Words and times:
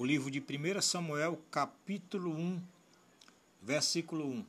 o 0.00 0.04
livro 0.06 0.30
de 0.30 0.40
1 0.40 0.80
Samuel, 0.80 1.38
capítulo 1.50 2.34
1, 2.34 2.62
versículo 3.60 4.24
1. 4.24 4.46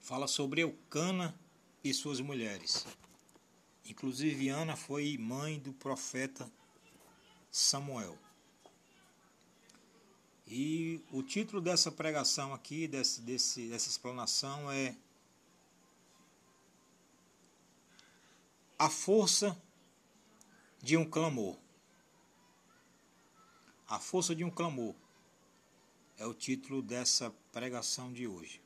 Fala 0.00 0.26
sobre 0.26 0.62
Eucana 0.62 1.38
e 1.84 1.92
suas 1.92 2.18
mulheres. 2.18 2.86
Inclusive, 3.84 4.48
Ana 4.48 4.74
foi 4.74 5.18
mãe 5.18 5.58
do 5.58 5.70
profeta 5.74 6.50
Samuel. 7.50 8.16
E 10.48 11.02
o 11.12 11.22
título 11.22 11.60
dessa 11.60 11.92
pregação 11.92 12.54
aqui, 12.54 12.88
desse, 12.88 13.20
desse, 13.20 13.68
dessa 13.68 13.90
explanação 13.90 14.72
é 14.72 14.96
A 18.78 18.88
Força 18.88 19.54
de 20.82 20.96
um 20.96 21.04
Clamor. 21.04 21.62
A 23.86 23.98
força 23.98 24.34
de 24.34 24.42
um 24.42 24.50
clamor 24.50 24.94
é 26.16 26.26
o 26.26 26.32
título 26.32 26.80
dessa 26.80 27.30
pregação 27.52 28.12
de 28.12 28.26
hoje. 28.26 28.62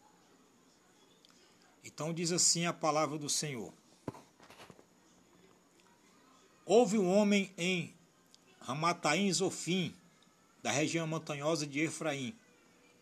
Então 1.85 2.13
diz 2.13 2.31
assim 2.31 2.67
a 2.67 2.73
palavra 2.73 3.19
do 3.19 3.29
Senhor. 3.29 3.73
Houve 6.65 6.99
um 6.99 7.11
homem 7.11 7.53
em 7.57 7.95
Ramataim 8.61 9.33
Zofim, 9.33 9.95
da 10.63 10.71
região 10.71 11.07
montanhosa 11.07 11.67
de 11.67 11.81
Efraim, 11.81 12.37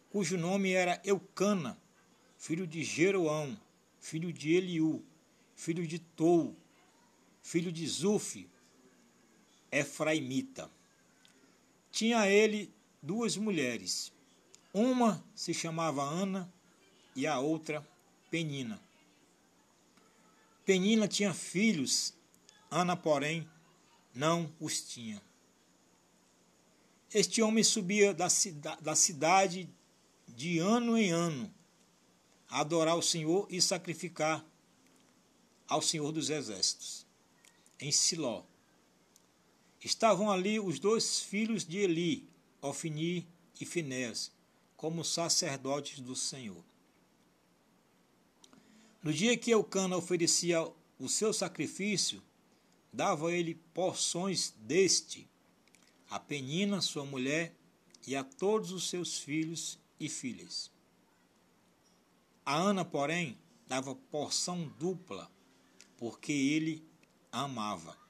cujo 0.09 0.39
nome 0.39 0.73
era 0.73 1.01
Eucana, 1.05 1.77
filho 2.39 2.67
de 2.67 2.84
Jeroão, 2.84 3.61
filho 3.98 4.33
de 4.33 4.55
Eliú, 4.55 5.05
filho 5.55 5.87
de 5.87 5.98
Tou, 5.98 6.56
filho 7.42 7.73
de 7.73 7.87
Zuf, 7.87 8.48
Efraimita. 9.70 10.70
Tinha 11.96 12.28
ele 12.28 12.70
duas 13.02 13.38
mulheres. 13.38 14.12
Uma 14.70 15.25
se 15.34 15.55
chamava 15.55 16.03
Ana 16.03 16.53
e 17.14 17.27
a 17.27 17.41
outra 17.41 17.88
Penina. 18.30 18.78
Penina 20.62 21.08
tinha 21.08 21.33
filhos, 21.33 22.12
Ana, 22.70 22.94
porém, 22.94 23.48
não 24.14 24.55
os 24.61 24.83
tinha. 24.83 25.22
Este 27.14 27.41
homem 27.41 27.64
subia 27.64 28.12
da, 28.12 28.28
da 28.83 28.94
cidade 28.94 29.66
de 30.28 30.58
ano 30.58 30.98
em 30.98 31.10
ano 31.10 31.50
a 32.50 32.60
adorar 32.60 32.98
o 32.98 33.03
Senhor 33.03 33.47
e 33.48 33.58
sacrificar 33.62 34.44
ao 35.66 35.81
Senhor 35.81 36.12
dos 36.12 36.28
Exércitos, 36.28 37.06
em 37.81 37.91
Siló 37.91 38.44
Estavam 39.87 40.33
ali 40.33 40.59
os 40.59 40.81
dois 40.81 41.20
filhos 41.20 41.65
de 41.65 41.79
Eli, 41.79 42.29
Ofni 42.61 43.25
e 43.61 43.65
Finéas, 43.65 44.33
como 44.77 45.05
sacerdotes 45.05 46.01
do 46.01 46.17
Senhor. 46.17 46.65
No 49.01 49.12
dia 49.12 49.37
que 49.37 49.53
Eucana 49.53 49.97
oferecia 49.97 50.69
o 50.98 51.09
seu 51.09 51.33
sacrifício, 51.33 52.20
dava 52.93 53.33
ele 53.33 53.55
porções 53.73 54.53
deste 54.59 55.28
a 56.11 56.19
Penina, 56.19 56.81
sua 56.81 57.05
mulher, 57.05 57.55
e 58.09 58.17
a 58.17 58.25
todos 58.25 58.73
os 58.73 58.89
seus 58.89 59.21
filhos 59.21 59.78
e 60.00 60.09
filhas. 60.09 60.69
A 62.45 62.56
Ana, 62.56 62.84
porém, 62.84 63.39
dava 63.69 63.95
porção 63.95 64.67
dupla, 64.81 65.31
porque 65.97 66.33
ele 66.33 66.84
amava 67.31 68.06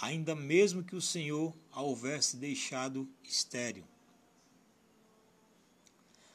ainda 0.00 0.34
mesmo 0.34 0.84
que 0.84 0.94
o 0.94 1.00
Senhor 1.00 1.54
a 1.72 1.82
houvesse 1.82 2.36
deixado 2.36 3.08
estéril. 3.22 3.84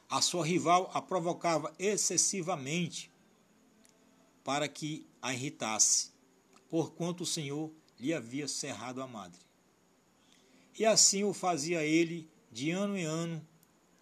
A 0.08 0.20
sua 0.20 0.44
rival 0.44 0.90
a 0.92 1.00
provocava 1.00 1.74
excessivamente 1.78 3.10
para 4.44 4.68
que 4.68 5.06
a 5.22 5.32
irritasse, 5.32 6.10
porquanto 6.68 7.22
o 7.22 7.26
Senhor 7.26 7.72
lhe 7.98 8.12
havia 8.12 8.48
cerrado 8.48 9.00
a 9.00 9.06
madre. 9.06 9.40
E 10.78 10.84
assim 10.84 11.22
o 11.22 11.32
fazia 11.32 11.84
ele 11.84 12.28
de 12.50 12.70
ano 12.70 12.96
em 12.96 13.04
ano, 13.04 13.46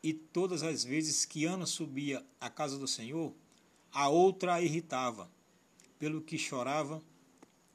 e 0.02 0.14
todas 0.14 0.62
as 0.62 0.82
vezes 0.82 1.24
que 1.26 1.44
Ana 1.44 1.66
subia 1.66 2.24
à 2.40 2.48
casa 2.48 2.78
do 2.78 2.88
Senhor, 2.88 3.34
a 3.92 4.08
outra 4.08 4.54
a 4.54 4.62
irritava, 4.62 5.30
pelo 5.98 6.22
que 6.22 6.38
chorava 6.38 7.02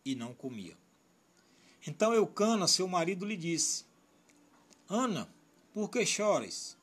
e 0.04 0.16
não 0.16 0.34
comia. 0.34 0.76
Então 1.88 2.14
Eucana, 2.14 2.68
seu 2.68 2.88
marido, 2.88 3.26
lhe 3.26 3.38
disse: 3.38 3.86
Ana, 4.90 5.30
por 5.74 5.90
que 5.90 6.06
choras? 6.06 6.78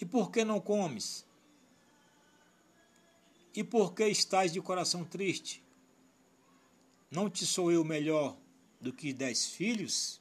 E 0.00 0.04
por 0.04 0.30
que 0.30 0.44
não 0.44 0.60
comes? 0.60 1.26
E 3.54 3.64
por 3.64 3.94
que 3.94 4.06
estás 4.06 4.52
de 4.52 4.60
coração 4.60 5.04
triste? 5.04 5.62
Não 7.10 7.28
te 7.28 7.44
sou 7.44 7.72
eu 7.72 7.84
melhor 7.84 8.36
do 8.80 8.92
que 8.92 9.12
dez 9.12 9.46
filhos? 9.46 10.20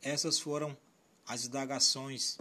Essas 0.00 0.38
foram 0.38 0.76
as 1.26 1.46
indagações 1.46 2.38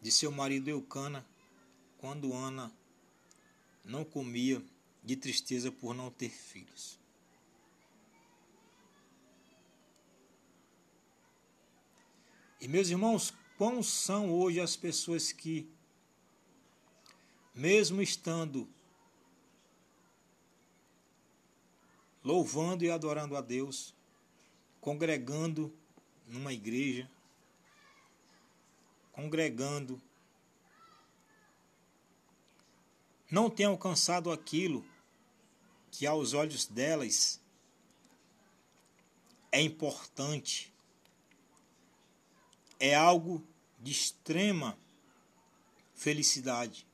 de 0.00 0.10
seu 0.10 0.32
marido 0.32 0.68
Eucana 0.68 1.24
quando 1.98 2.32
Ana 2.32 2.72
não 3.84 4.04
comia 4.04 4.62
de 5.02 5.16
tristeza 5.16 5.72
por 5.72 5.94
não 5.94 6.10
ter 6.10 6.28
filhos. 6.28 6.98
E 12.60 12.68
meus 12.68 12.90
irmãos, 12.90 13.32
quão 13.56 13.82
são 13.82 14.30
hoje 14.30 14.60
as 14.60 14.76
pessoas 14.76 15.32
que, 15.32 15.66
mesmo 17.54 18.02
estando 18.02 18.68
louvando 22.22 22.84
e 22.84 22.90
adorando 22.90 23.34
a 23.34 23.40
Deus, 23.40 23.94
congregando 24.80 25.74
numa 26.26 26.52
igreja, 26.52 27.10
congregando 29.10 30.00
não 33.30 33.48
tem 33.48 33.64
alcançado 33.64 34.30
aquilo 34.30 34.84
que 35.90 36.06
aos 36.06 36.32
olhos 36.32 36.66
delas 36.66 37.40
é 39.52 39.60
importante, 39.60 40.72
é 42.78 42.94
algo 42.94 43.44
de 43.78 43.90
extrema 43.90 44.78
felicidade. 45.94 46.86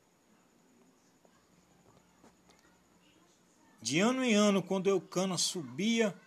De 3.80 4.00
ano 4.00 4.24
em 4.24 4.34
ano, 4.34 4.62
quando 4.62 4.88
Eucana 4.88 5.38
subia, 5.38 6.18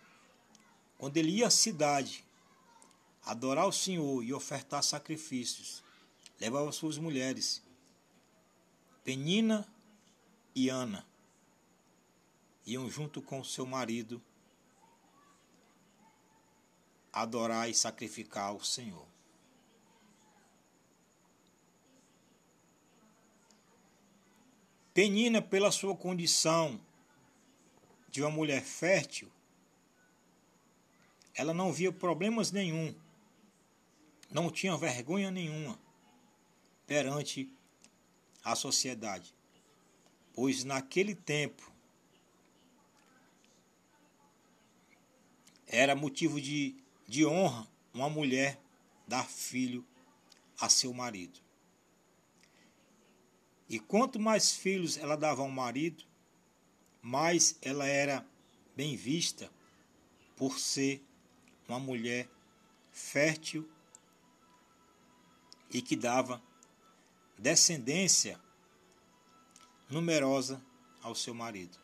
quando 0.96 1.16
ele 1.16 1.32
ia 1.32 1.48
à 1.48 1.50
cidade, 1.50 2.24
adorar 3.22 3.66
o 3.66 3.72
Senhor 3.72 4.22
e 4.22 4.32
ofertar 4.32 4.82
sacrifícios, 4.82 5.82
levava 6.38 6.72
suas 6.72 6.96
mulheres, 6.96 7.62
Penina 9.04 9.66
e 10.54 10.68
Ana 10.68 11.09
iam 12.72 12.88
junto 12.88 13.20
com 13.20 13.42
seu 13.42 13.66
marido 13.66 14.22
adorar 17.12 17.68
e 17.68 17.74
sacrificar 17.74 18.48
ao 18.48 18.62
Senhor. 18.62 19.06
Penina, 24.94 25.42
pela 25.42 25.72
sua 25.72 25.96
condição 25.96 26.80
de 28.08 28.22
uma 28.22 28.30
mulher 28.30 28.62
fértil, 28.62 29.30
ela 31.34 31.54
não 31.54 31.72
via 31.72 31.92
problemas 31.92 32.52
nenhum, 32.52 32.94
não 34.30 34.50
tinha 34.50 34.76
vergonha 34.76 35.30
nenhuma 35.30 35.78
perante 36.86 37.52
a 38.44 38.54
sociedade 38.54 39.34
pois 40.40 40.64
naquele 40.64 41.14
tempo 41.14 41.69
era 45.72 45.94
motivo 45.94 46.40
de, 46.40 46.74
de 47.06 47.24
honra 47.24 47.68
uma 47.94 48.10
mulher 48.10 48.60
dar 49.06 49.28
filho 49.28 49.86
a 50.60 50.68
seu 50.68 50.92
marido. 50.92 51.38
E 53.68 53.78
quanto 53.78 54.18
mais 54.18 54.50
filhos 54.50 54.98
ela 54.98 55.16
dava 55.16 55.42
ao 55.42 55.48
marido, 55.48 56.04
mais 57.00 57.56
ela 57.62 57.86
era 57.86 58.26
bem 58.76 58.96
vista 58.96 59.48
por 60.36 60.58
ser 60.58 61.04
uma 61.68 61.78
mulher 61.78 62.28
fértil 62.90 63.70
e 65.72 65.80
que 65.80 65.94
dava 65.94 66.42
descendência 67.38 68.40
numerosa 69.88 70.60
ao 71.00 71.14
seu 71.14 71.32
marido. 71.32 71.78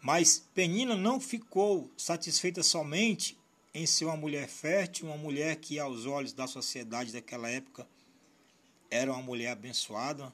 Mas 0.00 0.38
Penina 0.54 0.96
não 0.96 1.20
ficou 1.20 1.90
satisfeita 1.96 2.62
somente 2.62 3.38
em 3.74 3.84
ser 3.86 4.04
uma 4.06 4.16
mulher 4.16 4.48
fértil, 4.48 5.06
uma 5.06 5.16
mulher 5.16 5.56
que, 5.56 5.78
aos 5.78 6.06
olhos 6.06 6.32
da 6.32 6.46
sociedade 6.46 7.12
daquela 7.12 7.50
época, 7.50 7.86
era 8.90 9.12
uma 9.12 9.22
mulher 9.22 9.50
abençoada. 9.50 10.32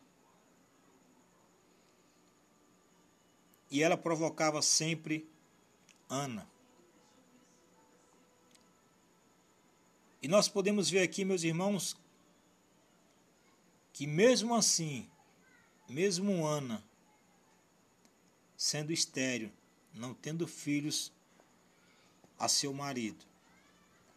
E 3.71 3.83
ela 3.83 3.97
provocava 3.97 4.63
sempre 4.63 5.29
Ana. 6.09 6.49
E 10.23 10.29
nós 10.29 10.49
podemos 10.49 10.89
ver 10.89 11.01
aqui, 11.01 11.25
meus 11.25 11.43
irmãos, 11.43 11.97
que 13.93 14.07
mesmo 14.07 14.55
assim, 14.55 15.07
mesmo 15.89 16.47
Ana, 16.47 16.83
sendo 18.65 18.95
estéril, 18.95 19.53
não 19.93 20.15
tendo 20.15 20.49
filhos 20.49 21.13
a 22.39 22.49
seu 22.49 22.73
marido, 22.73 23.23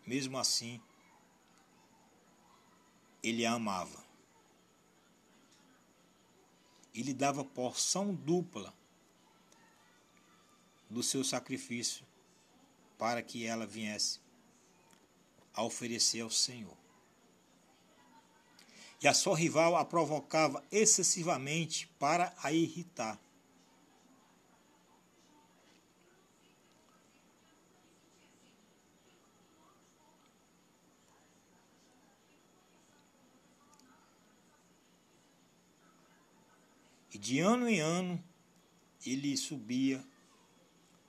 mesmo 0.05 0.37
assim, 0.37 0.81
ele 3.21 3.45
a 3.45 3.51
amava. 3.51 4.01
E 6.93 7.03
lhe 7.03 7.13
dava 7.13 7.43
porção 7.43 8.15
dupla 8.15 8.73
do 10.89 11.03
seu 11.03 11.25
sacrifício 11.25 12.05
para 12.97 13.21
que 13.21 13.45
ela 13.45 13.67
viesse 13.67 14.21
a 15.53 15.61
oferecer 15.61 16.21
ao 16.21 16.29
Senhor. 16.29 16.77
E 19.03 19.09
a 19.09 19.13
sua 19.13 19.37
rival 19.37 19.75
a 19.75 19.83
provocava 19.83 20.63
excessivamente 20.71 21.85
para 21.99 22.33
a 22.41 22.53
irritar. 22.53 23.26
E 37.17 37.19
de 37.19 37.39
ano 37.39 37.67
em 37.67 37.79
ano 37.79 38.23
ele 39.03 39.35
subia 39.35 40.05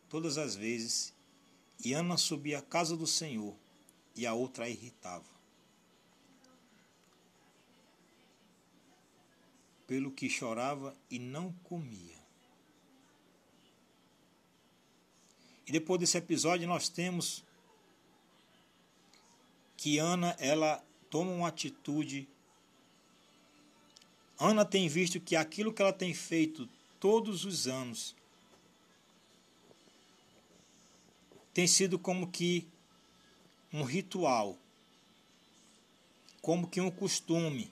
todas 0.08 0.38
as 0.38 0.56
vezes, 0.56 1.12
e 1.84 1.92
Ana 1.92 2.16
subia 2.16 2.60
à 2.60 2.62
casa 2.62 2.96
do 2.96 3.06
Senhor 3.06 3.54
e 4.16 4.26
a 4.26 4.32
outra 4.32 4.64
a 4.64 4.70
irritava. 4.70 5.28
Pelo 9.86 10.10
que 10.10 10.30
chorava 10.30 10.96
e 11.10 11.18
não 11.18 11.52
comia. 11.62 12.16
E 15.66 15.72
depois 15.72 16.00
desse 16.00 16.16
episódio 16.16 16.66
nós 16.66 16.88
temos 16.88 17.44
que 19.76 19.98
Ana 19.98 20.34
ela 20.38 20.82
toma 21.10 21.32
uma 21.32 21.48
atitude. 21.48 22.26
Ana 24.38 24.64
tem 24.64 24.88
visto 24.88 25.20
que 25.20 25.34
aquilo 25.34 25.72
que 25.72 25.82
ela 25.82 25.92
tem 25.92 26.14
feito 26.14 26.68
todos 27.00 27.44
os 27.44 27.66
anos 27.66 28.14
tem 31.52 31.66
sido 31.66 31.98
como 31.98 32.30
que 32.30 32.68
um 33.72 33.82
ritual, 33.82 34.56
como 36.40 36.68
que 36.68 36.80
um 36.80 36.90
costume, 36.90 37.68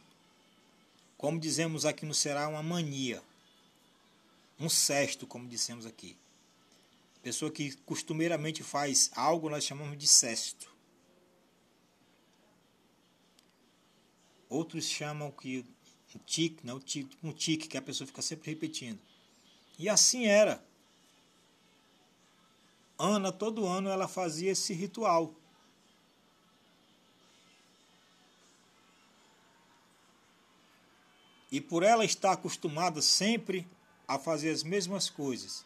como 1.17 1.39
dizemos 1.39 1.87
aqui 1.87 2.05
no 2.05 2.13
Será, 2.13 2.49
uma 2.49 2.65
mania, 2.65 3.23
um 4.59 4.69
cesto, 4.69 5.25
como 5.25 5.49
dissemos 5.49 5.87
aqui. 5.87 6.17
Pessoa 7.23 7.51
que 7.51 7.77
costumeiramente 7.79 8.65
faz 8.65 9.11
algo, 9.15 9.49
nós 9.49 9.65
chamamos 9.65 9.97
de 9.97 10.07
cesto. 10.09 10.75
Outros 14.49 14.85
chamam 14.85 15.31
que 15.31 15.65
um 16.17 16.19
tique, 16.25 16.67
né? 16.67 16.73
um 17.23 17.33
tique 17.33 17.69
que 17.69 17.77
a 17.77 17.83
pessoa 17.83 18.07
fica 18.07 18.23
sempre 18.23 18.51
repetindo. 18.51 18.99
E 19.79 19.89
assim 19.89 20.27
era. 20.27 20.65
Ana, 22.99 23.31
todo 23.31 23.67
ano, 23.67 23.91
ela 23.91 24.09
fazia 24.09 24.53
esse 24.53 24.73
ritual. 24.73 25.35
E 31.53 31.61
por 31.61 31.83
ela 31.83 32.05
estar 32.05 32.33
acostumada 32.33 33.03
sempre 33.03 33.67
a 34.09 34.19
fazer 34.19 34.51
as 34.51 34.63
mesmas 34.63 35.11
coisas, 35.11 35.65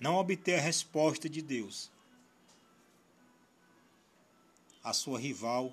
não 0.00 0.16
obter 0.16 0.58
a 0.58 0.60
resposta 0.60 1.28
de 1.28 1.40
Deus, 1.40 1.90
a 4.82 4.92
sua 4.92 5.18
rival 5.18 5.72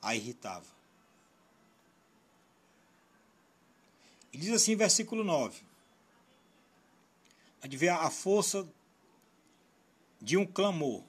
a 0.00 0.14
irritava. 0.14 0.77
Diz 4.38 4.52
assim, 4.52 4.76
versículo 4.76 5.24
9: 5.24 5.60
a 7.60 7.66
ver 7.66 7.88
a 7.88 8.08
força 8.08 8.64
de 10.20 10.36
um 10.36 10.46
clamor. 10.46 11.02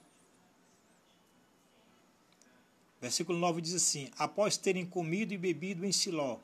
Versículo 3.00 3.38
9 3.38 3.60
diz 3.60 3.74
assim: 3.74 4.10
Após 4.18 4.56
terem 4.56 4.84
comido 4.84 5.32
e 5.32 5.38
bebido 5.38 5.86
em 5.86 5.92
Siló, 5.92 6.40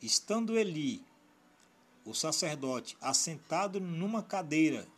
estando 0.00 0.58
Eli, 0.58 1.04
o 2.02 2.14
sacerdote, 2.14 2.96
assentado 2.98 3.78
numa 3.78 4.22
cadeira, 4.22 4.88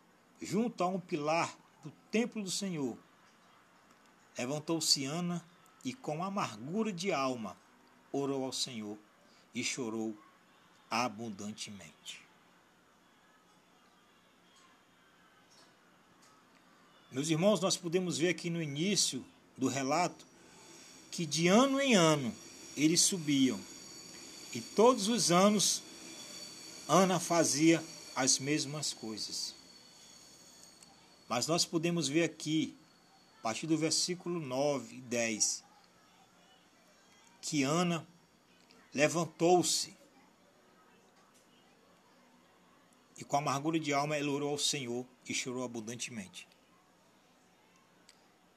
junto 0.40 0.84
a 0.84 0.86
um 0.86 1.00
pilar 1.00 1.52
do 1.82 1.90
templo 2.12 2.44
do 2.44 2.50
Senhor, 2.50 2.96
levantou-se 4.38 5.04
Ana 5.04 5.44
e, 5.84 5.92
com 5.92 6.22
amargura 6.22 6.92
de 6.92 7.12
alma, 7.12 7.56
orou 8.12 8.44
ao 8.44 8.52
Senhor 8.52 8.96
e 9.52 9.64
chorou 9.64 10.16
abundantemente. 10.90 12.20
Meus 17.11 17.31
irmãos, 17.31 17.61
nós 17.61 17.76
podemos 17.76 18.19
ver 18.19 18.29
aqui 18.29 18.50
no 18.50 18.62
início 18.62 19.25
do 19.56 19.67
relato 19.67 20.26
que 21.11 21.25
de 21.25 21.49
ano 21.49 21.81
em 21.81 21.94
ano 21.94 22.35
eles 22.76 23.00
subiam. 23.00 23.58
E 24.52 24.61
todos 24.61 25.08
os 25.08 25.31
anos 25.31 25.82
Ana 26.88 27.20
fazia 27.20 27.85
as 28.17 28.38
mesmas 28.38 28.95
coisas. 28.95 29.54
Mas 31.28 31.47
nós 31.47 31.66
podemos 31.66 32.09
ver 32.09 32.25
aqui, 32.25 32.75
a 33.40 33.42
partir 33.42 33.66
do 33.66 33.76
versículo 33.76 34.40
9 34.40 34.97
e 34.97 35.00
10, 35.02 35.62
que 37.42 37.62
Ana 37.62 38.07
levantou-se 38.95 39.95
e 43.18 43.25
com 43.25 43.37
amargura 43.37 43.78
de 43.80 43.92
alma 43.92 44.16
ela 44.16 44.30
orou 44.30 44.50
ao 44.50 44.58
Senhor 44.58 45.04
e 45.28 45.34
chorou 45.34 45.64
abundantemente. 45.64 46.48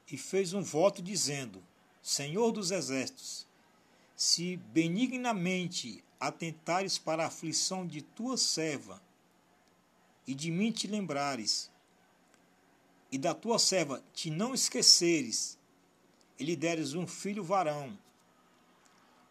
E 0.09 0.17
fez 0.17 0.53
um 0.53 0.61
voto 0.61 1.01
dizendo: 1.01 1.63
Senhor 2.01 2.51
dos 2.51 2.69
exércitos, 2.69 3.47
se 4.15 4.57
benignamente 4.57 6.03
atentares 6.19 6.99
para 6.99 7.23
a 7.23 7.27
aflição 7.27 7.87
de 7.87 8.03
tua 8.03 8.37
serva, 8.37 9.01
e 10.27 10.35
de 10.35 10.51
mim 10.51 10.71
te 10.71 10.85
lembrares, 10.85 11.71
e 13.11 13.17
da 13.17 13.33
tua 13.33 13.57
serva 13.57 14.03
te 14.13 14.29
não 14.29 14.53
esqueceres, 14.53 15.57
e 16.37 16.43
lhe 16.43 16.55
deres 16.55 16.93
um 16.93 17.07
filho 17.07 17.43
varão, 17.43 17.97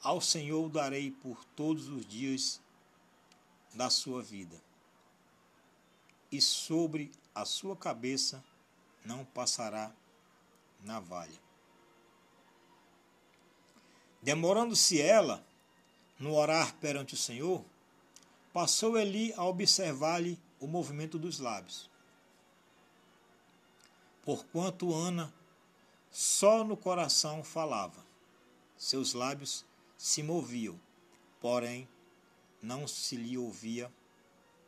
ao 0.02 0.20
Senhor 0.20 0.64
o 0.64 0.68
darei 0.68 1.12
por 1.12 1.44
todos 1.44 1.88
os 1.88 2.04
dias 2.04 2.60
da 3.74 3.88
sua 3.88 4.22
vida, 4.22 4.60
e 6.30 6.40
sobre 6.40 7.10
a 7.34 7.44
sua 7.44 7.76
cabeça 7.76 8.42
não 9.04 9.24
passará 9.24 9.92
navalha. 10.84 11.40
Demorando-se 14.22 15.00
ela 15.00 15.44
no 16.18 16.34
orar 16.34 16.74
perante 16.76 17.14
o 17.14 17.16
Senhor, 17.16 17.64
passou 18.52 18.98
Eli 18.98 19.32
a 19.34 19.44
observar-lhe 19.44 20.38
o 20.60 20.66
movimento 20.66 21.18
dos 21.18 21.38
lábios. 21.38 21.88
Porquanto 24.22 24.94
Ana 24.94 25.32
só 26.10 26.62
no 26.62 26.76
coração 26.76 27.42
falava, 27.42 28.04
seus 28.76 29.14
lábios 29.14 29.64
se 29.96 30.22
moviam, 30.22 30.78
porém 31.40 31.88
não 32.60 32.86
se 32.86 33.16
lhe 33.16 33.38
ouvia 33.38 33.90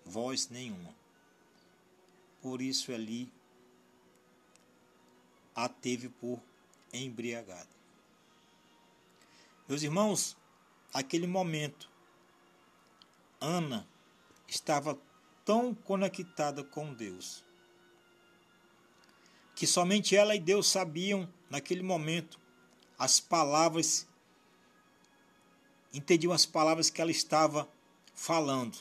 voz 0.04 0.48
nenhuma. 0.48 1.01
Por 2.42 2.60
isso 2.60 2.92
Eli 2.92 3.32
a 5.54 5.68
teve 5.68 6.08
por 6.08 6.40
embriagada. 6.92 7.68
Meus 9.68 9.82
irmãos, 9.82 10.36
aquele 10.92 11.26
momento, 11.26 11.88
Ana 13.40 13.88
estava 14.46 14.98
tão 15.44 15.74
conectada 15.74 16.62
com 16.62 16.92
Deus 16.92 17.44
que 19.54 19.66
somente 19.66 20.16
ela 20.16 20.34
e 20.34 20.40
Deus 20.40 20.68
sabiam 20.68 21.28
naquele 21.48 21.82
momento 21.82 22.40
as 22.98 23.20
palavras, 23.20 24.08
entendiam 25.92 26.32
as 26.32 26.44
palavras 26.46 26.90
que 26.90 27.00
ela 27.00 27.10
estava 27.10 27.68
falando. 28.14 28.76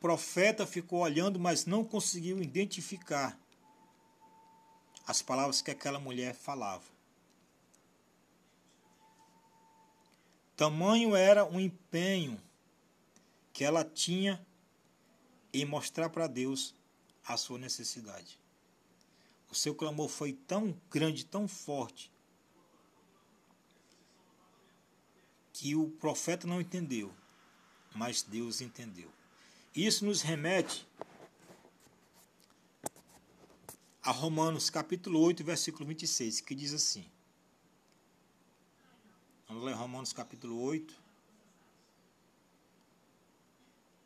Profeta 0.00 0.66
ficou 0.66 1.00
olhando, 1.00 1.38
mas 1.38 1.66
não 1.66 1.84
conseguiu 1.84 2.42
identificar 2.42 3.38
as 5.06 5.22
palavras 5.22 5.62
que 5.62 5.70
aquela 5.70 5.98
mulher 5.98 6.34
falava. 6.34 6.84
Tamanho 10.56 11.14
era 11.14 11.44
o 11.44 11.60
empenho 11.60 12.40
que 13.52 13.64
ela 13.64 13.84
tinha 13.84 14.44
em 15.52 15.64
mostrar 15.64 16.10
para 16.10 16.26
Deus 16.26 16.74
a 17.26 17.36
sua 17.36 17.58
necessidade. 17.58 18.38
O 19.50 19.54
seu 19.54 19.74
clamor 19.74 20.08
foi 20.08 20.32
tão 20.32 20.78
grande, 20.90 21.24
tão 21.24 21.48
forte, 21.48 22.10
que 25.52 25.74
o 25.74 25.88
profeta 25.90 26.46
não 26.46 26.60
entendeu, 26.60 27.12
mas 27.94 28.22
Deus 28.22 28.60
entendeu. 28.60 29.10
Isso 29.78 30.04
nos 30.04 30.22
remete 30.22 30.84
a 34.02 34.10
Romanos 34.10 34.68
capítulo 34.70 35.20
8, 35.20 35.44
versículo 35.44 35.86
26, 35.86 36.40
que 36.40 36.52
diz 36.52 36.74
assim. 36.74 37.08
Vamos 39.46 39.62
ler 39.62 39.74
Romanos 39.74 40.12
capítulo 40.12 40.60
8, 40.60 40.92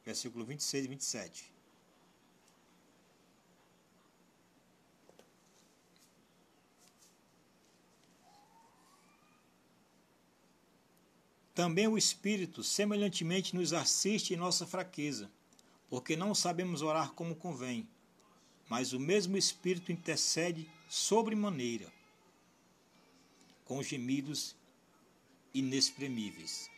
versículo 0.05 0.45
26 0.45 0.85
e 0.85 0.89
27. 0.89 1.53
Também 11.55 11.89
o 11.89 11.97
Espírito 11.97 12.63
semelhantemente 12.63 13.57
nos 13.57 13.73
assiste 13.73 14.35
em 14.35 14.37
nossa 14.37 14.67
fraqueza, 14.67 15.31
porque 15.93 16.17
não 16.17 16.35
sabemos 16.35 16.81
orar 16.81 17.13
como 17.13 17.37
convém, 17.37 17.87
mas 18.67 18.95
o 18.95 18.99
mesmo 18.99 19.37
Espírito 19.37 19.93
intercede 19.93 20.67
sobremaneira, 20.89 21.93
com 23.67 23.83
gemidos 23.83 24.57
inexprimíveis. 25.53 26.71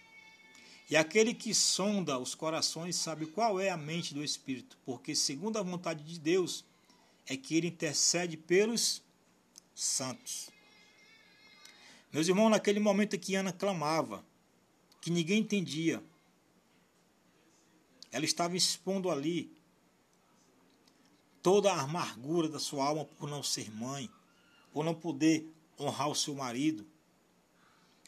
E 0.90 0.96
aquele 0.96 1.32
que 1.32 1.54
sonda 1.54 2.18
os 2.18 2.34
corações 2.34 2.96
sabe 2.96 3.26
qual 3.26 3.60
é 3.60 3.70
a 3.70 3.76
mente 3.76 4.12
do 4.12 4.24
Espírito, 4.24 4.76
porque, 4.84 5.14
segundo 5.14 5.60
a 5.60 5.62
vontade 5.62 6.02
de 6.02 6.18
Deus, 6.18 6.64
é 7.24 7.36
que 7.36 7.54
ele 7.54 7.68
intercede 7.68 8.36
pelos 8.36 9.00
santos. 9.76 10.50
Meus 12.12 12.26
irmãos, 12.26 12.50
naquele 12.50 12.80
momento 12.80 13.16
que 13.16 13.36
Ana 13.36 13.52
clamava, 13.52 14.26
que 15.00 15.08
ninguém 15.08 15.38
entendia. 15.38 16.02
Ela 18.14 18.24
estava 18.24 18.56
expondo 18.56 19.10
ali 19.10 19.52
toda 21.42 21.72
a 21.72 21.80
amargura 21.80 22.48
da 22.48 22.60
sua 22.60 22.86
alma 22.86 23.04
por 23.04 23.28
não 23.28 23.42
ser 23.42 23.72
mãe, 23.72 24.08
por 24.72 24.84
não 24.84 24.94
poder 24.94 25.52
honrar 25.76 26.08
o 26.08 26.14
seu 26.14 26.32
marido, 26.32 26.86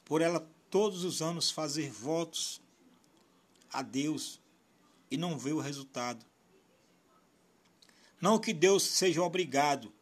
por 0.04 0.22
ela 0.22 0.48
todos 0.70 1.02
os 1.02 1.20
anos 1.20 1.50
fazer 1.50 1.90
votos 1.90 2.62
a 3.72 3.82
Deus 3.82 4.40
e 5.10 5.16
não 5.16 5.36
ver 5.36 5.54
o 5.54 5.60
resultado. 5.60 6.24
Não 8.20 8.38
que 8.38 8.54
Deus 8.54 8.84
seja 8.84 9.20
obrigado 9.20 9.92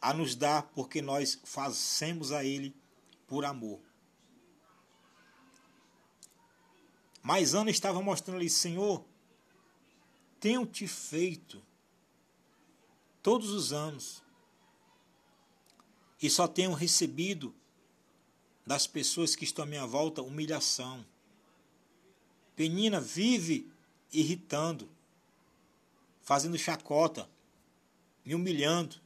a 0.00 0.12
nos 0.12 0.34
dar 0.34 0.62
porque 0.74 1.00
nós 1.00 1.38
fazemos 1.44 2.32
a 2.32 2.44
Ele 2.44 2.74
por 3.28 3.44
amor. 3.44 3.85
Mas 7.26 7.56
Ana 7.56 7.72
estava 7.72 8.00
mostrando 8.00 8.36
ali, 8.36 8.48
Senhor, 8.48 9.04
tenho 10.38 10.64
te 10.64 10.86
feito 10.86 11.60
todos 13.20 13.50
os 13.50 13.72
anos 13.72 14.22
e 16.22 16.30
só 16.30 16.46
tenho 16.46 16.72
recebido 16.72 17.52
das 18.64 18.86
pessoas 18.86 19.34
que 19.34 19.42
estão 19.42 19.64
à 19.64 19.66
minha 19.66 19.84
volta 19.84 20.22
humilhação. 20.22 21.04
Penina 22.54 23.00
vive 23.00 23.72
irritando, 24.12 24.88
fazendo 26.22 26.56
chacota, 26.56 27.28
me 28.24 28.36
humilhando. 28.36 29.00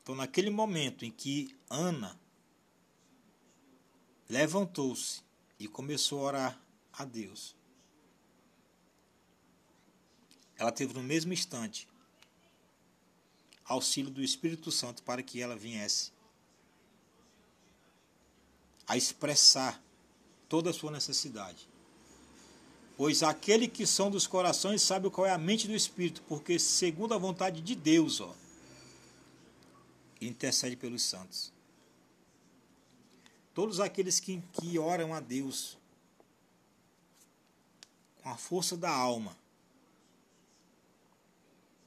Então, 0.00 0.14
naquele 0.14 0.50
momento 0.50 1.04
em 1.04 1.10
que 1.10 1.52
Ana 1.68 2.16
levantou-se 4.28 5.26
e 5.58 5.66
começou 5.66 6.20
a 6.20 6.22
orar 6.24 6.60
a 6.92 7.04
Deus. 7.04 7.54
Ela 10.56 10.72
teve 10.72 10.92
no 10.92 11.02
mesmo 11.02 11.32
instante 11.32 11.88
auxílio 13.64 14.10
do 14.10 14.22
Espírito 14.22 14.72
Santo 14.72 15.02
para 15.02 15.22
que 15.22 15.40
ela 15.40 15.54
viesse 15.54 16.12
a 18.86 18.96
expressar 18.96 19.82
toda 20.48 20.70
a 20.70 20.72
sua 20.72 20.90
necessidade. 20.90 21.68
Pois 22.96 23.22
aquele 23.22 23.68
que 23.68 23.86
são 23.86 24.10
dos 24.10 24.26
corações 24.26 24.82
sabe 24.82 25.10
qual 25.10 25.26
é 25.26 25.30
a 25.30 25.38
mente 25.38 25.68
do 25.68 25.74
Espírito, 25.74 26.22
porque 26.22 26.58
segundo 26.58 27.14
a 27.14 27.18
vontade 27.18 27.60
de 27.60 27.76
Deus, 27.76 28.20
ó, 28.20 28.34
intercede 30.20 30.74
pelos 30.74 31.02
santos. 31.02 31.52
Todos 33.58 33.80
aqueles 33.80 34.20
que, 34.20 34.40
que 34.52 34.78
oram 34.78 35.12
a 35.12 35.18
Deus 35.18 35.76
com 38.22 38.28
a 38.28 38.36
força 38.36 38.76
da 38.76 38.88
alma 38.88 39.36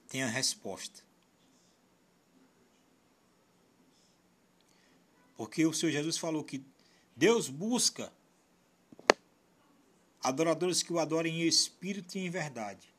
têm 0.09 0.21
a 0.21 0.27
resposta. 0.27 1.01
Porque 5.37 5.65
o 5.65 5.71
Senhor 5.71 5.93
Jesus 5.93 6.17
falou 6.17 6.43
que 6.43 6.61
Deus 7.15 7.47
busca 7.47 8.11
adoradores 10.21 10.83
que 10.83 10.91
o 10.91 10.99
adorem 10.99 11.41
em 11.41 11.47
espírito 11.47 12.17
e 12.17 12.25
em 12.25 12.29
verdade. 12.29 12.93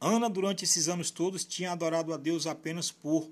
Ana, 0.00 0.30
durante 0.30 0.64
esses 0.64 0.88
anos 0.88 1.10
todos, 1.10 1.44
tinha 1.44 1.72
adorado 1.72 2.14
a 2.14 2.16
Deus 2.16 2.46
apenas 2.46 2.90
por 2.90 3.30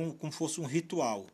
um, 0.00 0.16
como 0.16 0.32
fosse 0.32 0.60
um 0.60 0.66
ritual. 0.66 1.26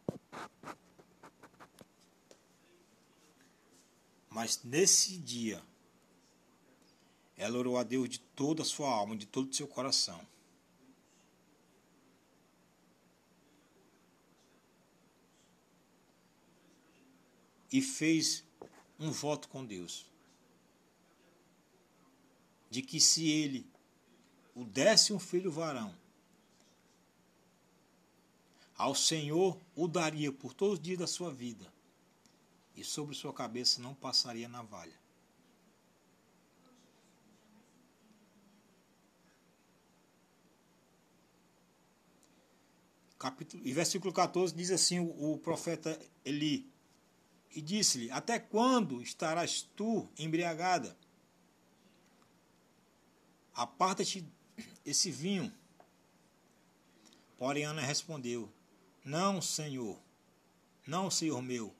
Mas 4.30 4.62
nesse 4.62 5.18
dia, 5.18 5.62
ela 7.36 7.58
orou 7.58 7.78
a 7.78 7.82
Deus 7.82 8.08
de 8.08 8.18
toda 8.18 8.62
a 8.62 8.64
sua 8.64 8.88
alma, 8.88 9.16
de 9.16 9.26
todo 9.26 9.50
o 9.50 9.54
seu 9.54 9.66
coração. 9.66 10.20
E 17.72 17.82
fez 17.82 18.44
um 18.98 19.10
voto 19.10 19.48
com 19.48 19.64
Deus. 19.64 20.06
De 22.70 22.82
que 22.82 23.00
se 23.00 23.28
ele 23.28 23.66
o 24.54 24.64
desse 24.64 25.12
um 25.12 25.18
filho 25.18 25.52
varão, 25.52 25.94
ao 28.78 28.94
Senhor 28.94 29.60
o 29.74 29.88
daria 29.88 30.32
por 30.32 30.54
todos 30.54 30.74
os 30.74 30.80
dias 30.80 31.00
da 31.00 31.06
sua 31.08 31.34
vida, 31.34 31.66
e 32.76 32.84
sobre 32.84 33.12
sua 33.12 33.32
cabeça 33.32 33.82
não 33.82 33.92
passaria 33.92 34.48
navalha. 34.48 34.96
Capítulo, 43.18 43.66
e 43.66 43.72
versículo 43.72 44.12
14 44.12 44.54
diz 44.54 44.70
assim 44.70 45.00
o, 45.00 45.32
o 45.32 45.38
profeta 45.38 46.00
Eli, 46.24 46.70
e 47.50 47.60
disse-lhe, 47.60 48.08
até 48.12 48.38
quando 48.38 49.02
estarás 49.02 49.62
tu 49.74 50.08
embriagada? 50.16 50.96
Aparta-te 53.52 54.24
esse 54.86 55.10
vinho. 55.10 55.52
Porém 57.36 57.64
Ana 57.64 57.82
respondeu, 57.82 58.52
não, 59.08 59.40
Senhor, 59.40 59.98
não, 60.86 61.10
Senhor 61.10 61.40
meu, 61.40 61.74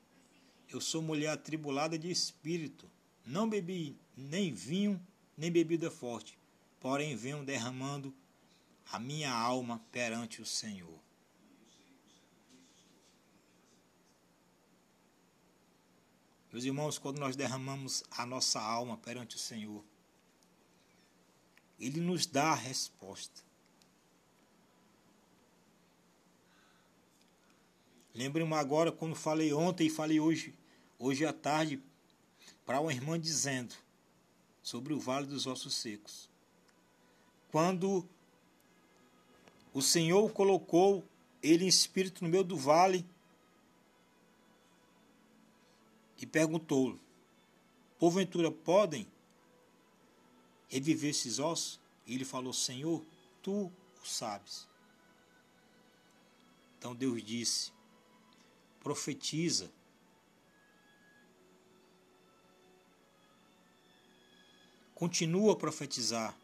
eu 0.67 0.81
sou 0.81 1.03
mulher 1.03 1.29
atribulada 1.29 1.99
de 1.99 2.11
espírito, 2.11 2.91
não 3.23 3.47
bebi 3.47 4.01
nem 4.17 4.51
vinho, 4.51 4.99
nem 5.37 5.53
bebida 5.53 5.91
forte, 5.91 6.39
porém 6.81 7.15
venho 7.17 7.45
derramando 7.45 8.15
a 8.91 8.99
minha 8.99 9.31
alma 9.31 9.79
perante 9.93 10.41
o 10.41 10.47
Senhor. 10.47 10.99
Meus 16.51 16.65
irmãos, 16.65 16.97
quando 16.97 17.19
nós 17.19 17.37
derramamos 17.37 18.03
a 18.11 18.25
nossa 18.25 18.59
alma 18.59 18.97
perante 18.97 19.37
o 19.37 19.39
Senhor, 19.39 19.85
Ele 21.79 22.01
nos 22.01 22.25
dá 22.25 22.53
a 22.53 22.55
resposta. 22.55 23.48
Lembre-me 28.19 28.55
agora 28.55 28.91
quando 28.91 29.15
falei 29.15 29.53
ontem 29.53 29.87
e 29.87 29.91
falei 29.91 30.19
hoje, 30.19 30.53
hoje 30.99 31.25
à 31.25 31.33
tarde, 31.33 31.81
para 32.67 32.81
uma 32.81 32.93
irmã 32.93 33.17
dizendo 33.17 33.77
sobre 34.61 34.93
o 34.93 34.99
vale 34.99 35.29
dos 35.29 35.47
ossos 35.47 35.77
secos. 35.77 36.29
Quando 37.53 38.05
o 39.73 39.81
Senhor 39.81 40.33
colocou 40.33 41.07
ele 41.41 41.65
em 41.65 41.69
espírito 41.69 42.25
no 42.25 42.29
meio 42.29 42.43
do 42.43 42.57
vale 42.57 43.07
e 46.21 46.27
perguntou: 46.27 46.99
Porventura 48.01 48.51
podem 48.51 49.07
reviver 50.67 51.11
esses 51.11 51.39
ossos? 51.39 51.79
E 52.05 52.17
ele 52.17 52.25
falou: 52.25 52.53
Senhor, 52.53 53.01
tu 53.41 53.71
o 54.03 54.05
sabes. 54.05 54.67
Então 56.77 56.97
Deus 56.97 57.23
disse: 57.23 57.78
profetiza. 58.88 59.71
Continua 64.95 65.52
a 65.52 65.57
profetizar. 65.57 66.35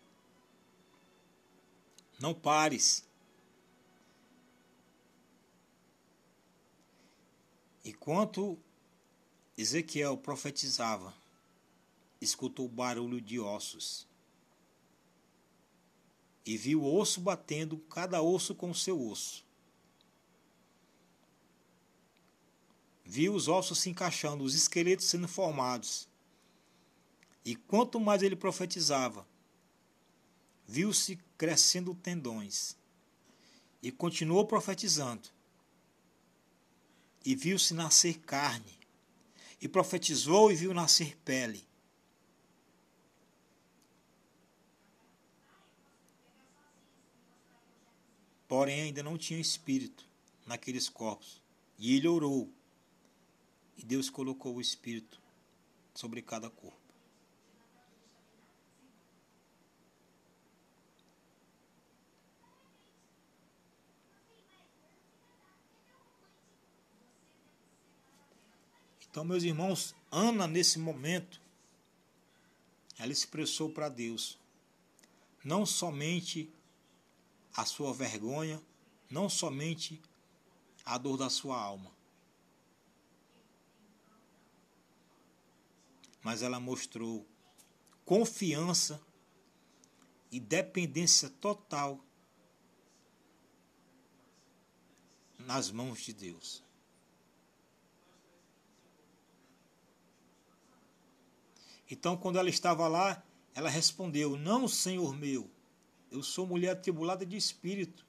Não 2.20 2.34
pares. 2.34 3.02
Enquanto 7.82 8.58
Ezequiel 9.56 10.18
profetizava, 10.18 11.14
escutou 12.20 12.66
o 12.66 12.68
barulho 12.68 13.22
de 13.22 13.40
ossos 13.40 14.06
e 16.44 16.58
viu 16.58 16.82
o 16.82 16.94
osso 16.94 17.22
batendo, 17.22 17.78
cada 17.88 18.20
osso 18.20 18.54
com 18.54 18.74
seu 18.74 19.02
osso. 19.02 19.42
Viu 23.04 23.34
os 23.34 23.48
ossos 23.48 23.78
se 23.78 23.90
encaixando, 23.90 24.42
os 24.42 24.54
esqueletos 24.54 25.06
sendo 25.06 25.28
formados. 25.28 26.08
E 27.44 27.54
quanto 27.54 28.00
mais 28.00 28.22
ele 28.22 28.34
profetizava, 28.34 29.26
viu-se 30.66 31.18
crescendo 31.36 31.94
tendões. 31.94 32.76
E 33.82 33.92
continuou 33.92 34.46
profetizando. 34.46 35.28
E 37.22 37.34
viu-se 37.34 37.74
nascer 37.74 38.18
carne. 38.20 38.78
E 39.60 39.68
profetizou 39.68 40.50
e 40.50 40.54
viu 40.54 40.72
nascer 40.72 41.16
pele. 41.18 41.66
Porém, 48.48 48.82
ainda 48.82 49.02
não 49.02 49.18
tinha 49.18 49.40
espírito 49.40 50.08
naqueles 50.46 50.88
corpos. 50.88 51.42
E 51.78 51.96
ele 51.96 52.08
orou. 52.08 52.50
E 53.76 53.84
Deus 53.84 54.08
colocou 54.08 54.56
o 54.56 54.60
espírito 54.60 55.20
sobre 55.94 56.22
cada 56.22 56.48
corpo. 56.50 56.84
Então, 69.14 69.24
meus 69.24 69.44
irmãos, 69.44 69.94
Ana, 70.10 70.44
nesse 70.48 70.76
momento, 70.76 71.40
ela 72.98 73.12
expressou 73.12 73.70
para 73.70 73.88
Deus 73.88 74.36
não 75.44 75.64
somente 75.64 76.52
a 77.54 77.64
sua 77.64 77.94
vergonha, 77.94 78.60
não 79.08 79.28
somente 79.28 80.02
a 80.84 80.98
dor 80.98 81.16
da 81.16 81.30
sua 81.30 81.56
alma, 81.56 81.93
mas 86.24 86.42
ela 86.42 86.58
mostrou 86.58 87.28
confiança 88.04 89.00
e 90.32 90.40
dependência 90.40 91.28
total 91.28 92.02
nas 95.38 95.70
mãos 95.70 96.00
de 96.00 96.14
Deus. 96.14 96.64
Então, 101.90 102.16
quando 102.16 102.38
ela 102.38 102.48
estava 102.48 102.88
lá, 102.88 103.22
ela 103.54 103.68
respondeu: 103.68 104.36
Não, 104.36 104.66
Senhor 104.66 105.14
meu, 105.14 105.50
eu 106.10 106.22
sou 106.22 106.46
mulher 106.46 106.70
atribulada 106.70 107.26
de 107.26 107.36
espírito. 107.36 108.06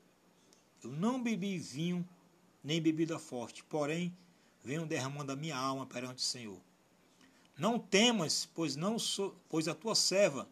Eu 0.81 0.91
não 0.91 1.21
bebi 1.21 1.57
vinho 1.59 2.07
nem 2.63 2.81
bebida 2.81 3.19
forte, 3.19 3.63
porém 3.65 4.15
venho 4.63 4.85
derramando 4.85 5.33
a 5.33 5.35
minha 5.35 5.57
alma 5.57 5.85
perante 5.85 6.19
o 6.19 6.25
Senhor. 6.25 6.61
Não 7.57 7.79
temas, 7.79 8.47
pois 8.53 8.75
não 8.75 8.99
sou, 8.99 9.35
pois 9.49 9.67
a 9.67 9.75
tua 9.75 9.95
serva 9.95 10.47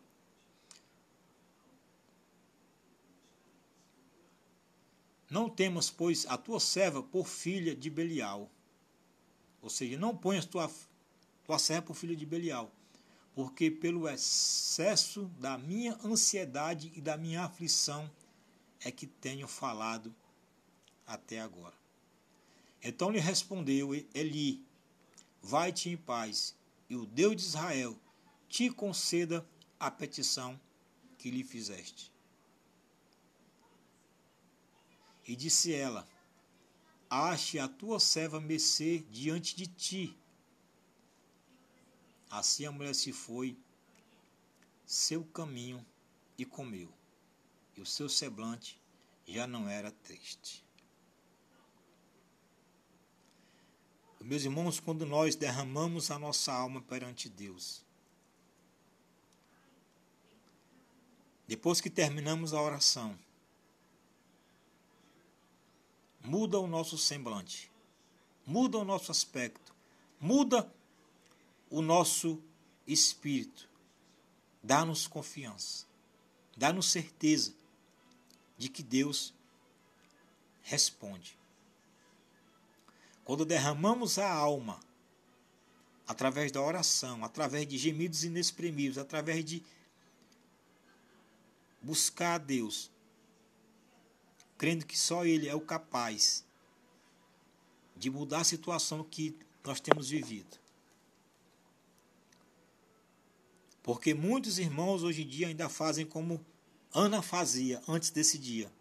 Não 5.30 5.50
temas, 5.50 5.90
pois, 5.90 6.28
a 6.28 6.38
tua 6.38 6.60
serva 6.60 7.02
por 7.02 7.28
filha 7.28 7.76
de 7.76 7.90
Belial. 7.90 8.52
Ou 9.64 9.70
seja, 9.70 9.98
não 9.98 10.16
ponhas 10.16 10.46
tua, 10.46 10.72
tua 11.44 11.58
serva 11.58 11.88
por 11.88 11.96
filha 11.96 12.16
de 12.16 12.24
Belial 12.24 12.72
porque 13.36 13.72
pelo 13.72 14.08
excesso 14.08 15.26
da 15.40 15.58
minha 15.58 15.98
ansiedade 16.04 16.92
e 16.96 17.02
da 17.02 17.18
minha 17.18 17.44
aflição 17.44 18.10
é 18.82 18.92
que 18.92 19.08
tenho 19.08 19.48
falado 19.48 20.14
até 21.06 21.40
agora. 21.40 21.74
Então 22.82 23.10
lhe 23.10 23.20
respondeu 23.20 23.94
Eli: 24.14 24.64
Vai-te 25.42 25.90
em 25.90 25.98
paz, 25.98 26.56
e 26.90 26.96
o 26.96 27.06
Deus 27.06 27.36
de 27.36 27.42
Israel 27.44 28.00
te 28.48 28.70
conceda 28.70 29.48
a 29.80 29.90
petição 29.90 30.60
que 31.18 31.32
lhe 31.32 31.44
fizeste. 31.44 32.12
E 35.28 35.36
disse 35.36 35.74
ela: 35.74 36.08
Ache 37.10 37.60
a 37.60 37.68
tua 37.68 38.00
serva 38.00 38.40
mercê 38.40 39.06
diante 39.10 39.56
de 39.56 39.68
ti, 39.68 40.18
Assim 42.34 42.66
a 42.66 42.72
mulher 42.72 42.96
se 42.96 43.14
foi 43.14 43.56
seu 44.88 45.24
caminho 45.24 45.86
e 46.36 46.44
comeu, 46.44 46.92
e 47.78 47.82
o 47.82 47.86
seu 47.86 48.10
semblante 48.10 48.82
já 49.28 49.46
não 49.46 49.70
era 49.70 49.92
triste. 49.92 50.63
Meus 54.24 54.46
irmãos, 54.46 54.80
quando 54.80 55.06
nós 55.06 55.36
derramamos 55.36 56.10
a 56.10 56.18
nossa 56.18 56.54
alma 56.54 56.82
perante 56.82 57.28
Deus, 57.28 57.84
depois 61.46 61.82
que 61.82 61.90
terminamos 61.90 62.54
a 62.54 62.62
oração, 62.62 63.20
muda 66.22 66.58
o 66.58 66.66
nosso 66.66 66.98
semblante, 66.98 67.70
muda 68.48 68.78
o 68.78 68.86
nosso 68.86 69.12
aspecto, 69.12 69.76
muda 70.22 70.74
o 71.70 71.82
nosso 71.82 72.42
espírito. 72.88 73.68
Dá-nos 74.64 75.06
confiança, 75.06 75.86
dá-nos 76.56 76.90
certeza 76.90 77.54
de 78.58 78.70
que 78.70 78.82
Deus 78.82 79.34
responde. 80.62 81.43
Quando 83.24 83.46
derramamos 83.46 84.18
a 84.20 84.32
alma, 84.32 84.80
através 86.08 86.52
da 86.52 86.62
oração, 86.62 87.24
através 87.24 87.68
de 87.68 87.78
gemidos 87.78 88.24
inexprimíveis, 88.24 88.98
através 88.98 89.44
de 89.46 89.64
buscar 91.82 92.36
a 92.36 92.38
Deus, 92.38 92.92
crendo 94.58 94.86
que 94.86 94.98
só 94.98 95.26
Ele 95.26 95.48
é 95.48 95.56
o 95.56 95.62
capaz 95.62 96.46
de 97.96 98.10
mudar 98.10 98.42
a 98.42 98.46
situação 98.46 99.04
que 99.04 99.38
nós 99.64 99.80
temos 99.80 100.10
vivido. 100.10 100.58
Porque 103.82 104.14
muitos 104.14 104.60
irmãos 104.60 105.04
hoje 105.04 105.24
em 105.24 105.28
dia 105.28 105.48
ainda 105.48 105.68
fazem 105.68 106.06
como 106.06 106.44
Ana 106.94 107.22
fazia 107.22 107.82
antes 107.88 108.10
desse 108.10 108.38
dia. 108.38 108.72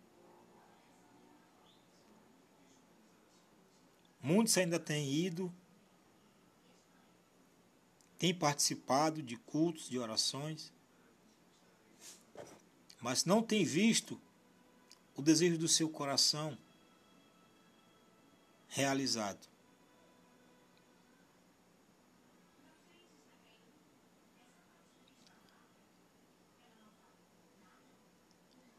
Muitos 4.23 4.57
ainda 4.57 4.79
têm 4.79 5.13
ido, 5.13 5.53
têm 8.17 8.33
participado 8.33 9.21
de 9.21 9.37
cultos, 9.37 9.89
de 9.89 9.99
orações, 9.99 10.73
mas 13.01 13.25
não 13.25 13.43
têm 13.43 13.65
visto 13.65 14.21
o 15.17 15.21
desejo 15.21 15.59
do 15.59 15.67
seu 15.67 15.89
coração 15.89 16.57
realizado. 18.69 19.51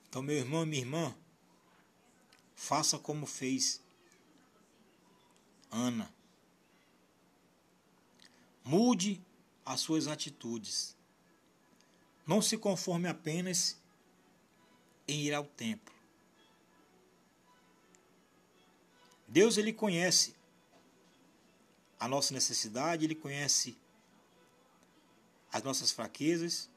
Então, 0.08 0.22
meu 0.22 0.38
irmão 0.38 0.64
e 0.64 0.66
minha 0.68 0.82
irmã, 0.82 1.16
faça 2.56 2.98
como 2.98 3.26
fez 3.26 3.83
Ana. 5.74 6.14
Mude 8.64 9.20
as 9.66 9.80
suas 9.80 10.08
atitudes. 10.08 10.96
Não 12.28 12.42
se 12.42 12.58
conforme 12.58 13.10
apenas 13.10 13.76
em 15.08 15.24
ir 15.24 15.34
ao 15.34 15.46
templo. 15.46 15.94
Deus 19.28 19.58
ele 19.58 19.74
conhece 19.74 20.36
a 22.00 22.08
nossa 22.08 22.34
necessidade, 22.34 23.04
ele 23.04 23.16
conhece 23.16 23.76
as 25.52 25.64
nossas 25.64 25.92
fraquezas. 25.92 26.70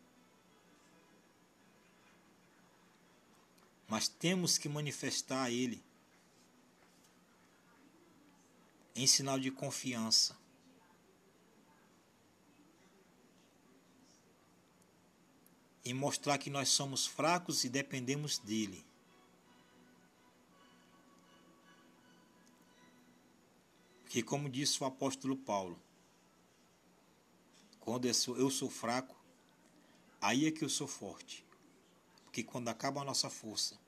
Mas 3.86 4.08
temos 4.08 4.56
que 4.56 4.68
manifestar 4.68 5.44
a 5.44 5.50
ele 5.50 5.85
em 8.96 9.06
sinal 9.06 9.38
de 9.38 9.50
confiança. 9.50 10.34
Em 15.84 15.92
mostrar 15.92 16.38
que 16.38 16.48
nós 16.48 16.70
somos 16.70 17.06
fracos 17.06 17.62
e 17.62 17.68
dependemos 17.68 18.38
dele. 18.38 18.84
Que, 24.08 24.22
como 24.22 24.48
disse 24.48 24.82
o 24.82 24.86
apóstolo 24.86 25.36
Paulo, 25.36 25.78
quando 27.78 28.06
eu 28.06 28.14
sou, 28.14 28.36
eu 28.38 28.50
sou 28.50 28.70
fraco, 28.70 29.14
aí 30.20 30.46
é 30.46 30.50
que 30.50 30.64
eu 30.64 30.70
sou 30.70 30.88
forte. 30.88 31.44
Porque 32.24 32.42
quando 32.42 32.68
acaba 32.68 33.02
a 33.02 33.04
nossa 33.04 33.28
força, 33.28 33.78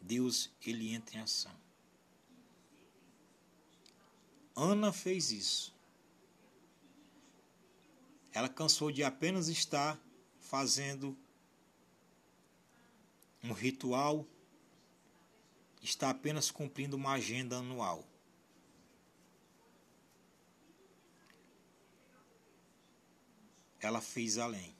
Deus 0.00 0.50
ele 0.62 0.92
entra 0.92 1.18
em 1.18 1.20
ação. 1.20 1.65
Ana 4.56 4.92
fez 4.92 5.30
isso. 5.30 5.72
Ela 8.32 8.48
cansou 8.48 8.90
de 8.90 9.04
apenas 9.04 9.48
estar 9.48 10.00
fazendo 10.40 11.16
um 13.44 13.52
ritual, 13.52 14.26
está 15.80 16.10
apenas 16.10 16.50
cumprindo 16.50 16.96
uma 16.96 17.12
agenda 17.12 17.58
anual. 17.58 18.04
ela 23.86 24.00
fez 24.00 24.36
além. 24.36 24.74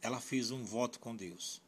Ela 0.00 0.20
fez 0.20 0.50
um 0.50 0.64
voto 0.64 0.98
com 0.98 1.14
Deus. 1.14 1.61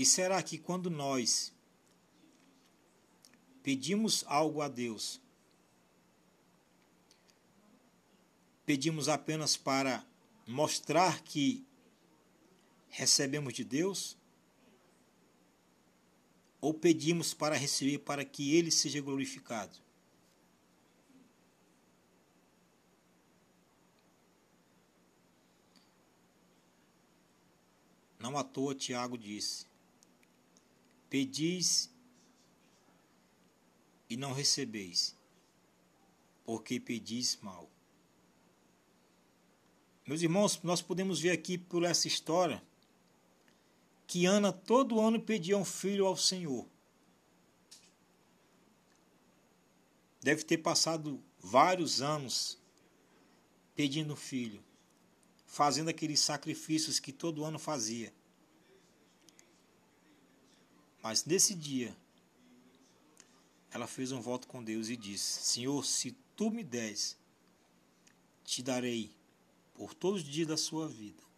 E 0.00 0.06
será 0.06 0.42
que 0.42 0.56
quando 0.56 0.88
nós 0.88 1.52
pedimos 3.62 4.24
algo 4.26 4.62
a 4.62 4.68
Deus, 4.68 5.20
pedimos 8.64 9.10
apenas 9.10 9.58
para 9.58 10.02
mostrar 10.46 11.20
que 11.20 11.66
recebemos 12.88 13.52
de 13.52 13.62
Deus? 13.62 14.16
ou 16.62 16.72
pedimos 16.72 17.32
para 17.34 17.56
receber 17.56 17.98
para 17.98 18.24
que 18.24 18.54
ele 18.54 18.70
seja 18.70 19.02
glorificado? 19.02 19.78
Não 28.18 28.36
à 28.36 28.44
toa 28.44 28.74
Tiago 28.74 29.16
disse: 29.16 29.69
Pedis 31.10 31.90
e 34.08 34.16
não 34.16 34.32
recebeis, 34.32 35.16
porque 36.44 36.78
pedis 36.78 37.36
mal. 37.42 37.68
Meus 40.06 40.22
irmãos, 40.22 40.62
nós 40.62 40.80
podemos 40.80 41.20
ver 41.20 41.32
aqui 41.32 41.58
por 41.58 41.82
essa 41.82 42.08
história 42.08 42.62
que 44.06 44.24
Ana 44.24 44.52
todo 44.52 45.00
ano 45.00 45.20
pedia 45.20 45.56
um 45.56 45.64
filho 45.64 46.06
ao 46.06 46.16
Senhor. 46.16 46.66
Deve 50.20 50.44
ter 50.44 50.58
passado 50.58 51.22
vários 51.38 52.00
anos 52.02 52.58
pedindo 53.74 54.14
filho, 54.14 54.62
fazendo 55.46 55.88
aqueles 55.88 56.20
sacrifícios 56.20 57.00
que 57.00 57.12
todo 57.12 57.44
ano 57.44 57.58
fazia. 57.58 58.12
Mas 61.02 61.24
nesse 61.24 61.54
dia, 61.54 61.96
ela 63.70 63.86
fez 63.86 64.12
um 64.12 64.20
voto 64.20 64.46
com 64.46 64.62
Deus 64.62 64.88
e 64.88 64.96
disse: 64.96 65.42
Senhor, 65.42 65.84
se 65.84 66.12
tu 66.36 66.50
me 66.50 66.62
des, 66.62 67.16
te 68.44 68.62
darei 68.62 69.10
por 69.74 69.94
todos 69.94 70.22
os 70.22 70.28
dias 70.28 70.48
da 70.48 70.56
sua 70.56 70.88
vida 70.88 71.30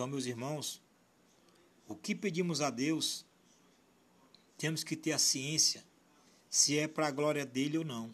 Então, 0.00 0.08
meus 0.08 0.24
irmãos, 0.24 0.80
o 1.86 1.94
que 1.94 2.14
pedimos 2.14 2.62
a 2.62 2.70
Deus, 2.70 3.26
temos 4.56 4.82
que 4.82 4.96
ter 4.96 5.12
a 5.12 5.18
ciência 5.18 5.84
se 6.48 6.78
é 6.78 6.88
para 6.88 7.08
a 7.08 7.10
glória 7.10 7.44
dele 7.44 7.76
ou 7.76 7.84
não. 7.84 8.10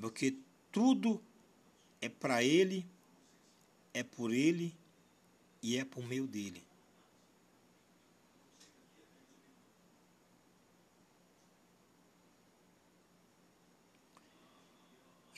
Porque 0.00 0.38
tudo 0.72 1.20
é 2.00 2.08
para 2.08 2.42
ele, 2.42 2.86
é 3.92 4.02
por 4.02 4.32
ele 4.32 4.74
e 5.62 5.76
é 5.76 5.84
por 5.84 6.04
meio 6.04 6.26
dele. 6.26 6.66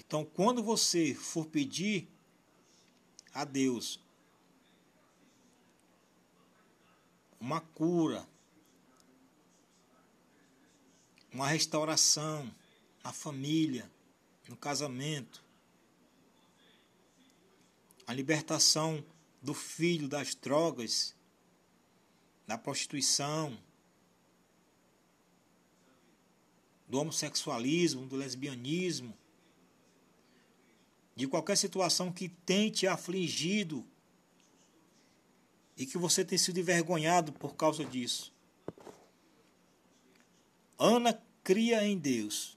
Então, 0.09 0.25
quando 0.25 0.63
você 0.63 1.15
for 1.15 1.47
pedir 1.47 2.09
a 3.35 3.45
Deus 3.45 4.01
uma 7.39 7.61
cura, 7.61 8.27
uma 11.31 11.47
restauração 11.47 12.51
na 13.05 13.13
família, 13.13 13.91
no 14.49 14.57
casamento, 14.57 15.45
a 18.09 18.15
libertação 18.15 19.05
do 19.43 19.53
filho 19.53 20.09
das 20.09 20.35
drogas, 20.35 21.15
da 22.47 22.57
prostituição, 22.57 23.57
do 26.89 26.99
homossexualismo, 26.99 28.07
do 28.07 28.17
lesbianismo, 28.17 29.15
de 31.15 31.29
qualquer 31.29 31.59
situação 31.59 32.11
que 32.11 32.31
tenha 32.31 32.71
te 32.71 32.87
afligido 32.87 33.87
e 35.77 35.85
que 35.85 35.99
você 35.99 36.25
tenha 36.25 36.39
sido 36.39 36.59
envergonhado 36.59 37.31
por 37.31 37.57
causa 37.57 37.85
disso. 37.85 38.33
Ana 40.79 41.23
cria 41.45 41.85
em 41.85 41.99
Deus. 41.99 42.57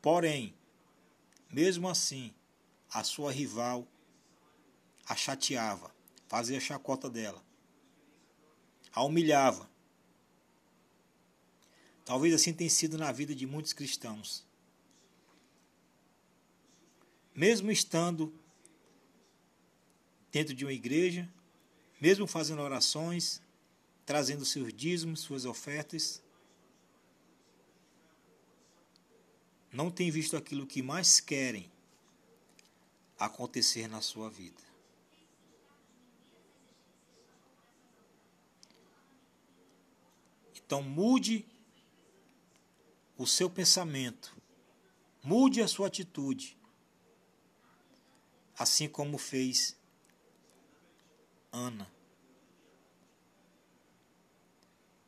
Porém, 0.00 0.54
mesmo 1.52 1.90
assim, 1.90 2.32
a 2.90 3.02
sua 3.04 3.32
rival 3.32 3.86
a 5.08 5.14
chateava, 5.14 5.94
fazia 6.28 6.58
chacota 6.58 7.08
dela, 7.08 7.42
a 8.92 9.04
humilhava. 9.04 9.70
Talvez 12.04 12.34
assim 12.34 12.52
tenha 12.52 12.70
sido 12.70 12.98
na 12.98 13.12
vida 13.12 13.34
de 13.34 13.46
muitos 13.46 13.72
cristãos 13.72 14.46
mesmo 17.36 17.70
estando 17.70 18.32
dentro 20.32 20.54
de 20.54 20.64
uma 20.64 20.72
igreja, 20.72 21.28
mesmo 22.00 22.26
fazendo 22.26 22.62
orações, 22.62 23.42
trazendo 24.06 24.44
seus 24.44 24.72
dízimos, 24.72 25.20
suas 25.20 25.44
ofertas, 25.44 26.22
não 29.70 29.90
tem 29.90 30.10
visto 30.10 30.34
aquilo 30.34 30.66
que 30.66 30.80
mais 30.80 31.20
querem 31.20 31.70
acontecer 33.18 33.88
na 33.88 34.00
sua 34.00 34.28
vida. 34.28 34.62
Então 40.54 40.82
mude 40.82 41.46
o 43.16 43.26
seu 43.26 43.48
pensamento, 43.48 44.36
mude 45.22 45.62
a 45.62 45.68
sua 45.68 45.86
atitude 45.86 46.56
assim 48.58 48.88
como 48.88 49.18
fez 49.18 49.76
Ana. 51.52 51.90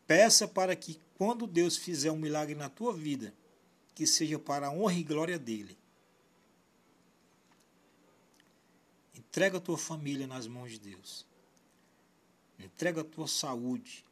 Peça 0.07 0.49
para 0.49 0.75
que, 0.75 0.99
quando 1.17 1.47
Deus 1.47 1.77
fizer 1.77 2.11
um 2.11 2.17
milagre 2.17 2.55
na 2.55 2.71
tua 2.71 2.95
vida, 2.95 3.35
que 3.95 4.07
seja 4.07 4.39
para 4.39 4.69
a 4.69 4.71
honra 4.71 4.95
e 4.95 5.03
glória 5.03 5.39
dele. 5.39 5.77
Entrega 9.39 9.59
a 9.59 9.61
tua 9.61 9.79
família 9.79 10.27
nas 10.27 10.49
mãos 10.49 10.73
de 10.73 10.81
Deus. 10.81 11.25
Entrega 12.59 13.03
a 13.03 13.05
tua 13.05 13.29
saúde. 13.29 14.05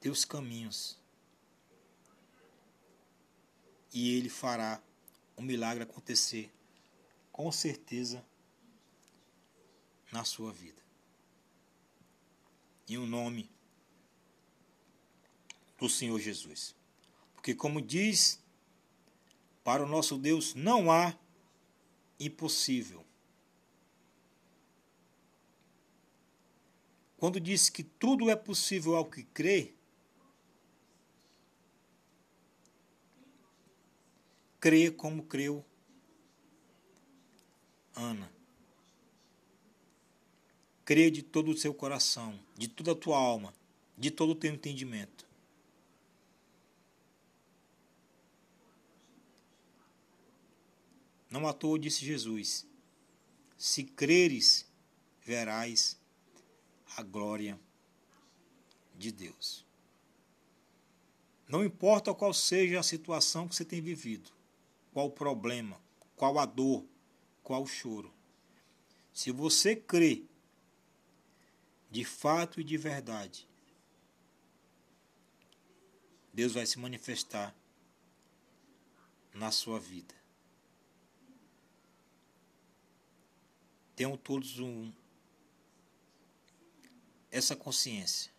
Teus 0.00 0.24
caminhos. 0.24 0.98
E 3.92 4.16
ele 4.16 4.30
fará 4.30 4.82
o 5.36 5.42
milagre 5.42 5.82
acontecer 5.82 6.50
com 7.30 7.52
certeza 7.52 8.24
na 10.10 10.24
sua 10.24 10.50
vida 10.50 10.80
em 12.88 12.96
o 12.96 13.02
um 13.02 13.06
nome 13.06 13.50
do 15.78 15.86
Senhor 15.86 16.18
Jesus. 16.18 16.74
Porque, 17.34 17.54
como 17.54 17.82
diz, 17.82 18.42
para 19.62 19.84
o 19.84 19.86
nosso 19.86 20.16
Deus 20.16 20.54
não 20.54 20.90
há 20.90 21.14
impossível. 22.26 23.04
Quando 27.16 27.38
diz 27.38 27.70
que 27.70 27.82
tudo 27.82 28.30
é 28.30 28.36
possível 28.36 28.96
ao 28.96 29.06
que 29.06 29.22
crê, 29.22 29.72
crê 34.58 34.90
como 34.90 35.22
creu 35.22 35.64
Ana. 37.94 38.30
Crê 40.84 41.10
de 41.10 41.22
todo 41.22 41.50
o 41.50 41.56
seu 41.56 41.72
coração, 41.72 42.38
de 42.56 42.68
toda 42.68 42.92
a 42.92 42.94
tua 42.94 43.16
alma, 43.16 43.54
de 43.96 44.10
todo 44.10 44.30
o 44.32 44.34
teu 44.34 44.52
entendimento. 44.52 45.26
Não 51.32 51.48
à 51.48 51.54
toa 51.54 51.78
disse 51.78 52.04
Jesus: 52.04 52.66
Se 53.56 53.84
creres, 53.84 54.70
verás 55.22 55.98
a 56.94 57.02
glória 57.02 57.58
de 58.94 59.10
Deus. 59.10 59.64
Não 61.48 61.64
importa 61.64 62.12
qual 62.12 62.34
seja 62.34 62.80
a 62.80 62.82
situação 62.82 63.48
que 63.48 63.56
você 63.56 63.64
tem 63.64 63.80
vivido, 63.80 64.30
qual 64.92 65.06
o 65.06 65.10
problema, 65.10 65.80
qual 66.14 66.38
a 66.38 66.44
dor, 66.44 66.84
qual 67.42 67.62
o 67.62 67.66
choro. 67.66 68.12
Se 69.10 69.32
você 69.32 69.74
crê 69.74 70.24
de 71.90 72.04
fato 72.04 72.60
e 72.60 72.64
de 72.64 72.76
verdade, 72.76 73.48
Deus 76.30 76.52
vai 76.52 76.66
se 76.66 76.78
manifestar 76.78 77.56
na 79.32 79.50
sua 79.50 79.80
vida. 79.80 80.21
Tenham 84.02 84.16
todos 84.16 84.58
um, 84.58 84.92
essa 87.30 87.54
consciência. 87.54 88.32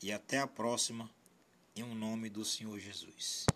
E 0.00 0.12
até 0.12 0.38
a 0.38 0.46
próxima, 0.46 1.10
em 1.74 1.82
um 1.82 1.92
nome 1.92 2.30
do 2.30 2.44
Senhor 2.44 2.78
Jesus. 2.78 3.46